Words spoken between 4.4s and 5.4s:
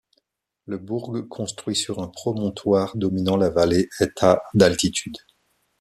d'altitude.